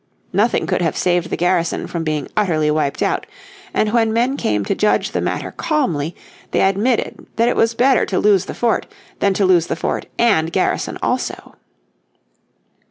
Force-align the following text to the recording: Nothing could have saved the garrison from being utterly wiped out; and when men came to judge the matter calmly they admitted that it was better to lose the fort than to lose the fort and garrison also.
Nothing 0.33 0.65
could 0.65 0.81
have 0.81 0.97
saved 0.97 1.29
the 1.29 1.37
garrison 1.37 1.85
from 1.85 2.03
being 2.03 2.27
utterly 2.35 2.71
wiped 2.71 3.03
out; 3.03 3.27
and 3.71 3.93
when 3.93 4.11
men 4.11 4.35
came 4.35 4.65
to 4.65 4.73
judge 4.73 5.11
the 5.11 5.21
matter 5.21 5.51
calmly 5.51 6.15
they 6.49 6.61
admitted 6.61 7.27
that 7.35 7.47
it 7.47 7.55
was 7.55 7.75
better 7.75 8.03
to 8.07 8.17
lose 8.17 8.45
the 8.45 8.55
fort 8.55 8.87
than 9.19 9.35
to 9.35 9.45
lose 9.45 9.67
the 9.67 9.75
fort 9.75 10.07
and 10.17 10.51
garrison 10.51 10.97
also. 11.03 11.53